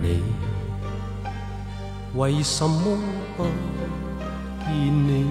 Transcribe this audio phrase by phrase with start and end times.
[0.00, 0.22] 你
[2.18, 2.96] 为什么
[3.36, 3.44] 不
[4.64, 5.30] 见你？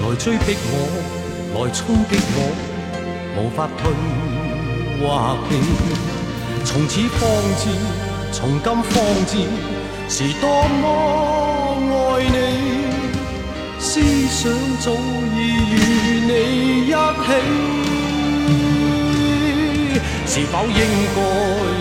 [0.00, 0.72] 来追逼我，
[1.54, 1.78] 来冲
[2.08, 2.36] 击我，
[3.36, 3.82] 无法退
[5.02, 5.06] 或
[5.48, 5.50] 避。
[6.64, 7.20] 从此方
[7.58, 7.60] 知，
[8.32, 8.94] 从今方
[9.26, 9.32] 知，
[10.08, 10.82] 是多么
[11.88, 11.90] 爱
[12.28, 12.40] 你。
[13.78, 14.50] 思想
[14.80, 14.94] 早已
[15.70, 15.72] 与
[16.30, 16.32] 你
[16.86, 16.88] 一
[17.22, 17.24] 起，
[20.26, 20.80] 是否应
[21.16, 21.18] 该，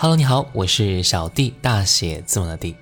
[0.02, 2.74] Hello，你好，我是小 D，大写字母的 D。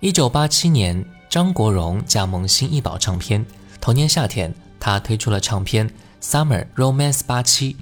[0.00, 3.44] 一九八七年，张国荣加盟新艺宝唱片，
[3.78, 5.86] 同年夏天，他推出了唱片
[6.22, 7.76] 《Summer Romance》八七，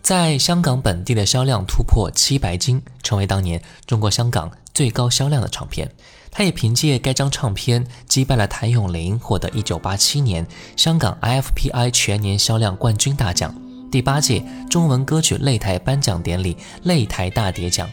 [0.00, 5.90] 在香港本地的销量突破七百金，成为当年中国香港最高销量的唱片。
[6.30, 10.46] 他也凭借该张唱片击败了谭咏麟，获得一九八七年
[10.78, 13.54] 香港 IFPI 全年销量冠军大奖，
[13.92, 16.56] 第八届中文歌曲擂台颁奖典礼
[16.86, 17.86] 擂台大碟奖。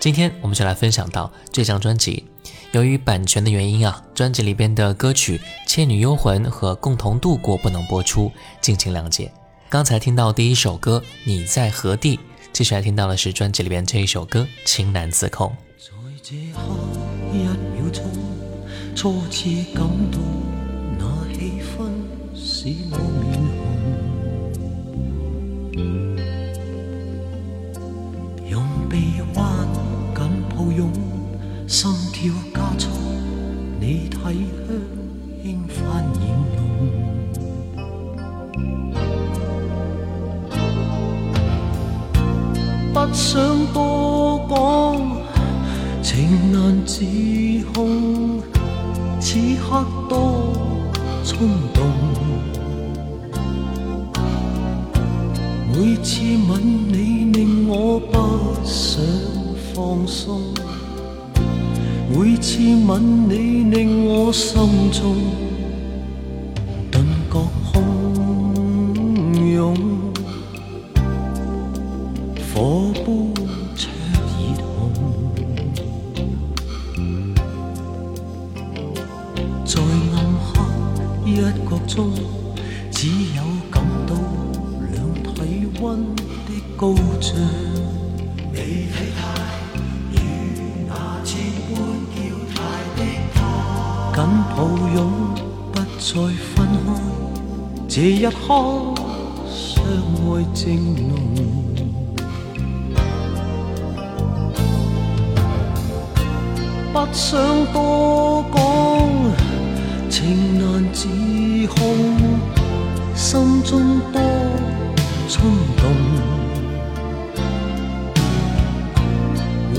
[0.00, 2.24] 今天我们就来分享到这张专辑，
[2.70, 8.30] 由于版权的原因啊，专辑里边的歌曲《倩女幽魂》和《共同度过》不能播出，
[8.60, 9.30] 敬请谅解。
[9.68, 12.16] 刚才听到第一首歌《你在何地》，
[12.52, 15.52] 接下来听到的是专辑里边这一首歌《情难自控》。
[18.94, 20.20] 初次感动，
[20.98, 21.88] 那气氛
[31.70, 32.88] 心跳加速，
[33.78, 34.66] 你体香
[35.42, 36.18] 轻泛染
[36.56, 36.64] 浓。
[42.94, 43.28] 不想
[43.74, 44.56] 多讲，
[46.02, 47.04] 情难自
[47.74, 48.40] 控，
[49.20, 49.36] 此
[49.68, 50.50] 刻多
[51.22, 51.86] 冲动。
[55.70, 59.04] 每次吻你，令我不想
[59.74, 60.54] 放松。
[62.10, 64.58] 每次吻你，令我心
[64.90, 65.47] 中。
[107.72, 109.10] 多讲
[110.08, 111.06] 情难自
[111.66, 111.82] 控，
[113.14, 114.20] 心中多
[115.28, 115.44] 冲
[115.76, 115.92] 动。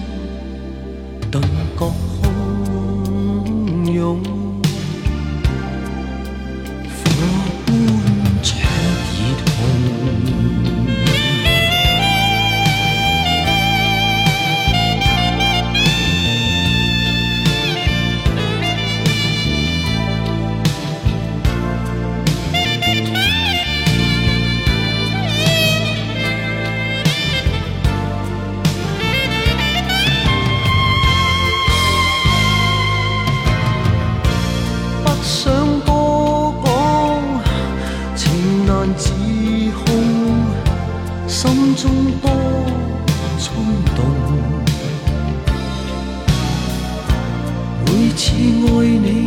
[48.47, 49.26] 爱你。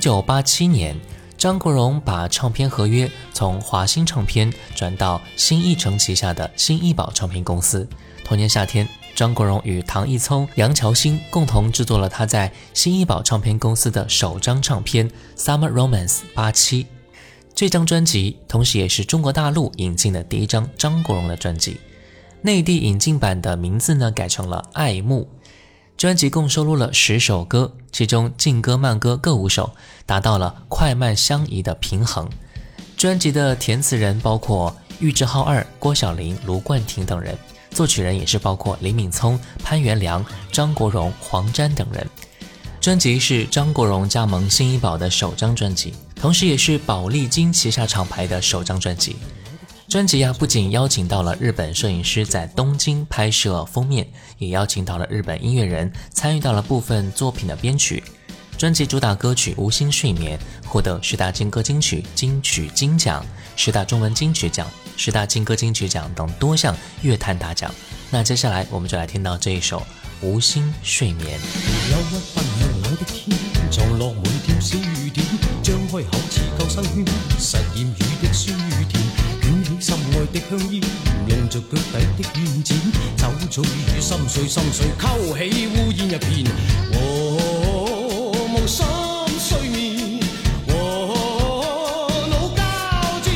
[0.00, 0.98] 一九八七年，
[1.36, 7.86] 张国荣把唱片合约从华星唱片转到新艺城旗下的新艺宝唱片公司。
[8.24, 16.86] 同年夏天，张国荣与唐毅聪、杨乔兴共同制作了他在新艺宝唱片公司的首张唱片《Summer Romance》八七。
[17.54, 21.78] 这张专辑同时也是中国大陆引进的第一张张国荣的专辑，
[22.40, 25.28] 内地引进版的名字呢改成了《爱慕》。
[26.00, 29.72] 专辑共收录了十首歌，其中劲歌慢歌各五首，
[30.06, 32.26] 达到了快慢相宜的平衡。
[32.96, 37.36] 专辑的填词人包括玉置浩二、郭晓玲、卢冠廷等人，
[37.72, 42.06] 作曲人也是包括林敏聪、潘源良、张国荣、黄沾等人。
[42.80, 49.16] 专辑是张国荣加盟新一宝的首张专辑，同时也是宝丽金旗下厂牌的首张专辑。
[49.90, 54.06] 专辑呀，不仅邀请到了日本摄影师在东京拍摄封面，
[54.38, 58.00] 也邀请到了日本音乐人参与到了部分作品的编曲。
[58.56, 64.64] 专辑主打歌曲《无心睡眠》获得十大金歌金曲、金曲金奖、十大中文金曲奖、
[64.96, 67.68] 十大金歌金曲奖等多项乐坛大奖。
[68.12, 69.80] 那接下来我们就来听到这一首
[70.20, 71.36] 《无心睡眠》。
[71.90, 72.44] 有一份
[80.20, 80.80] 爱的香烟，
[81.28, 82.76] 让着脚底的怨钱，
[83.16, 83.64] 酒醉
[83.96, 86.46] 与心碎，心碎勾起乌烟一片。
[86.92, 87.36] 和
[88.54, 88.84] 无心
[89.38, 90.20] 睡眠，
[90.68, 93.30] 和脑交织，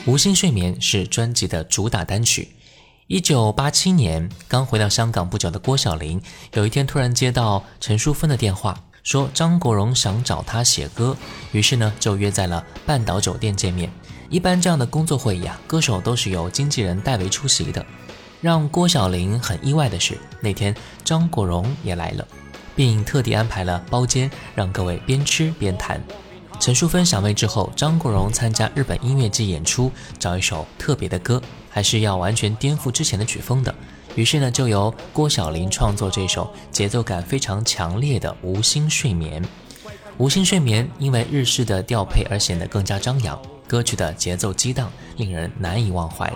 [0.06, 2.52] 无心睡眠》是专辑的主打单曲。
[3.08, 11.16] 一九八七年，刚回到香港不久的郭小霖，有一天突然接到陈淑芬的电话，说张国荣想找她写歌，
[11.50, 13.90] 于是呢就约在了半岛酒店见面。
[14.32, 17.84] 一般这样的工作会议啊，歌手都是由经纪人代为出席的。
[18.40, 20.74] 让郭晓玲很意外的是，那天
[21.04, 22.26] 张国荣也来了，
[22.74, 26.02] 并特地安排了包间，让各位边吃边谈。
[26.58, 33.74] 陈淑芬想为之后张国荣参加日本音乐季演出找一首特别的歌，还是要完全颠覆之前的曲风的。
[34.14, 39.42] 于是呢，就由郭晓玲创作这首节奏感非常强烈的《无心睡眠》。
[40.16, 43.38] 《无心睡眠》因为日式的调配而显得更加张扬。
[43.72, 46.30] 歌曲的节奏激荡，令人难以忘怀。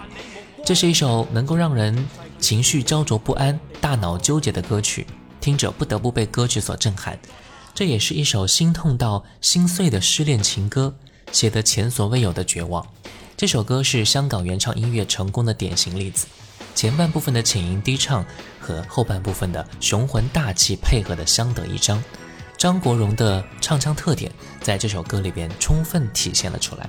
[0.65, 2.07] 这是一首能够让人
[2.39, 5.07] 情绪焦灼不安、大脑纠结的歌曲，
[5.39, 7.19] 听者不得不被歌曲所震撼。
[7.75, 10.97] 这也是一首心痛到心碎的失恋情歌，
[11.31, 12.85] 写的前所未有的绝望。
[13.37, 16.27] 这首歌是香港原创音乐成功的典型例子。
[16.75, 18.25] 前半部分的浅吟低唱
[18.59, 22.03] 和后半部分的雄浑大气配合的相得益彰，
[22.57, 26.89] 张国荣的唱腔特点在这首歌里边充分体现了出来。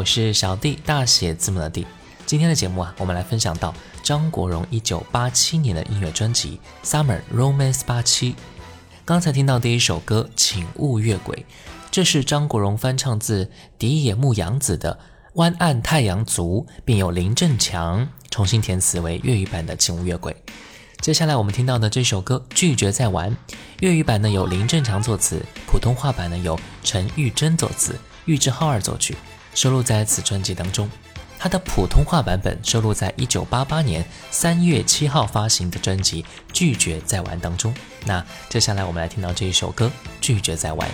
[0.05, 1.85] 是小 d 大写字母的 d。
[2.25, 8.03] 今天的节目啊，我们来分享到张国荣1987年的音乐专辑《Summer Romance 87》。
[9.03, 11.45] 刚才听到第一首歌《请勿越轨》，
[11.91, 14.95] 这是张国荣翻唱自荻野牧洋子的
[15.33, 20.31] 《湾岸太阳族》，并由林振强重新填词为粤语版的《请勿越轨》。
[21.01, 23.31] 接下来我们听到的这首歌《拒绝再玩》，
[23.81, 29.15] 粤语版呢由林振强作词，普通话版呢由陈玉珍作词，玉置浩二作曲。
[29.55, 30.87] 收录在此专辑当中，
[31.39, 37.73] 他的普通话版本收录在一九八八年三月七号发行的专辑《拒绝再玩》当中。
[38.05, 39.87] 那接下来我们来听到这一首歌
[40.19, 40.87] 《拒绝再玩》。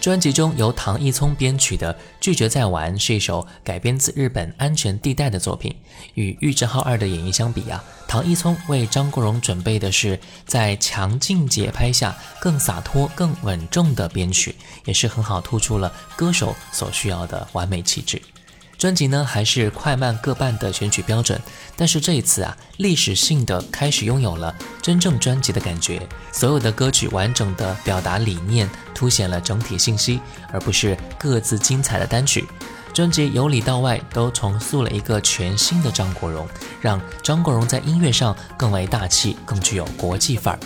[0.00, 5.74] 专辑中由唐毅聪编曲的《拒绝再玩》是一首改编自日本《安全地带》的作品。
[6.14, 14.54] 与玉置浩二的演绎相比啊，唐毅聪为张国荣准备的是在强劲节拍下更洒脱、更稳重的编曲，
[14.86, 18.20] 也是很好突出了歌手所需要的完美气质。
[18.80, 21.38] 专辑呢，还是快慢各半的选取标准，
[21.76, 26.00] 但是这一次啊，历史性的开始拥有了真正专辑的感觉，
[26.32, 30.18] 所有的歌曲完整的表达理念，凸显了整体信息，
[30.50, 32.46] 而不是各自精彩的单曲。
[32.94, 36.48] 专辑由里到外都重塑了一个全新的张国荣，
[36.80, 40.60] 让张国荣在音乐上更为大气，更具有国际范儿。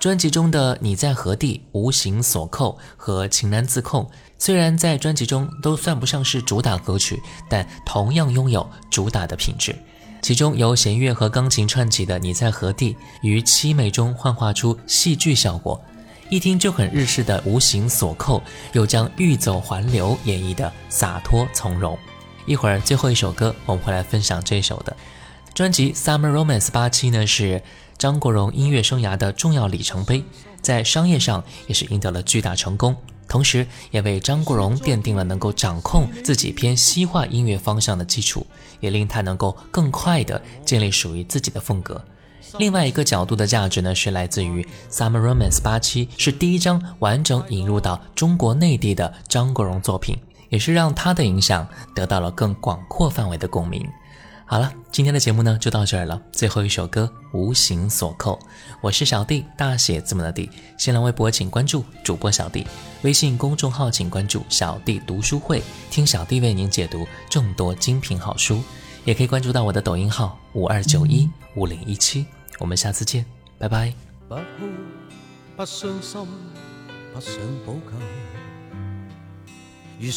[0.00, 4.04] 专辑中的《你在何地》《无形锁扣》和《情难自控》，
[4.38, 9.74] 虽然在专辑中都算不上是主打歌曲，但同样拥有主打的品质。
[10.22, 15.80] 其中由弦乐和钢琴串起的《你在何地》，于凄美中幻化出戏剧效果，
[16.30, 18.38] 一听就很日式的《无形锁扣》，
[18.74, 21.98] 又将欲走还留演绎的洒脱从容。
[22.46, 24.96] 一会儿最后一首歌，我们会来分享这首的
[25.52, 27.60] 专辑《Summer Romance》八七呢是。
[27.98, 30.22] 张国荣音乐生涯的重要里程碑，
[30.62, 32.94] 在商业上也是赢得了巨大成功，
[33.26, 38.46] 同时也为张国荣奠定了能够掌控自己偏西化音乐方向的基础，
[38.78, 42.00] 也令他能够更快的建立属于自己的风格。
[42.58, 50.16] 另外一个角度的价值呢，是来自于《Summer Romance》八七，是第一张完整引入到中国内地的张国荣作品，
[50.50, 53.84] 也是让他的影响得到了更广阔范围的共鸣。
[54.50, 56.18] 好了，今天的节目呢就到这儿了。
[56.32, 57.02] 最后一首歌
[57.38, 58.34] 《无形锁扣》，
[58.80, 60.48] 我是小弟，大写字母的弟。
[60.78, 62.66] 新浪微博请关注主播小弟，
[63.02, 68.62] 微信公众号请关注小弟读书会，听小弟为您解读众多精品好书。
[69.04, 72.24] 也可以关注到我的抖音号五二九一五零一七。
[72.58, 73.26] 我们下次见，
[73.58, 73.92] 拜拜。
[74.30, 74.36] 不
[75.58, 75.90] 不想